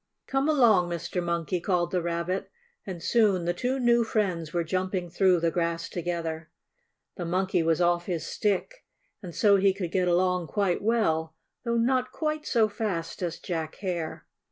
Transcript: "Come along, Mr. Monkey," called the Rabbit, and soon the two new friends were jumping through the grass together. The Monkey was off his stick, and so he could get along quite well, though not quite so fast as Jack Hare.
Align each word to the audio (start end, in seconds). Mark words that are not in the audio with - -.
"Come 0.25 0.49
along, 0.49 0.89
Mr. 0.89 1.21
Monkey," 1.23 1.61
called 1.61 1.91
the 1.91 2.01
Rabbit, 2.01 2.49
and 2.87 3.03
soon 3.03 3.45
the 3.45 3.53
two 3.53 3.79
new 3.79 4.03
friends 4.03 4.51
were 4.51 4.63
jumping 4.63 5.11
through 5.11 5.39
the 5.39 5.51
grass 5.51 5.87
together. 5.89 6.49
The 7.17 7.25
Monkey 7.25 7.61
was 7.61 7.81
off 7.81 8.07
his 8.07 8.25
stick, 8.25 8.83
and 9.21 9.35
so 9.35 9.57
he 9.57 9.75
could 9.75 9.91
get 9.91 10.07
along 10.07 10.47
quite 10.47 10.81
well, 10.81 11.35
though 11.63 11.77
not 11.77 12.11
quite 12.11 12.47
so 12.47 12.67
fast 12.67 13.21
as 13.21 13.37
Jack 13.37 13.75
Hare. 13.75 14.25